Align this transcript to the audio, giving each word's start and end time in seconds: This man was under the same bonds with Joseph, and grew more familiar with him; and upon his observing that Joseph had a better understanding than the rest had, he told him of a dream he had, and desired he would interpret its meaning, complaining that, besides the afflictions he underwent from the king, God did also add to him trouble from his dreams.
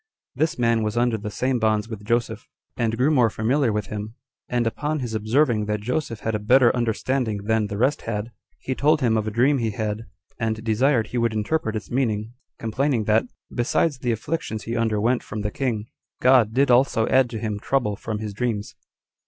This 0.33 0.57
man 0.57 0.81
was 0.81 0.97
under 0.97 1.15
the 1.15 1.29
same 1.29 1.59
bonds 1.59 1.87
with 1.87 2.03
Joseph, 2.03 2.47
and 2.75 2.97
grew 2.97 3.11
more 3.11 3.29
familiar 3.29 3.71
with 3.71 3.85
him; 3.85 4.15
and 4.49 4.65
upon 4.65 4.97
his 4.97 5.13
observing 5.13 5.65
that 5.67 5.79
Joseph 5.79 6.21
had 6.21 6.33
a 6.33 6.39
better 6.39 6.75
understanding 6.75 7.43
than 7.43 7.67
the 7.67 7.77
rest 7.77 8.01
had, 8.01 8.31
he 8.57 8.73
told 8.73 9.01
him 9.01 9.15
of 9.15 9.27
a 9.27 9.29
dream 9.29 9.59
he 9.59 9.69
had, 9.69 10.07
and 10.39 10.63
desired 10.63 11.09
he 11.09 11.19
would 11.19 11.33
interpret 11.33 11.75
its 11.75 11.91
meaning, 11.91 12.33
complaining 12.57 13.03
that, 13.03 13.25
besides 13.53 13.99
the 13.99 14.11
afflictions 14.11 14.63
he 14.63 14.75
underwent 14.75 15.21
from 15.21 15.41
the 15.41 15.51
king, 15.51 15.85
God 16.19 16.51
did 16.51 16.71
also 16.71 17.05
add 17.05 17.29
to 17.29 17.37
him 17.39 17.59
trouble 17.59 17.95
from 17.95 18.17
his 18.17 18.33
dreams. 18.33 18.73